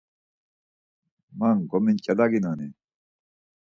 Man 1.37 1.57
gominç̌elaginoni? 1.69 2.67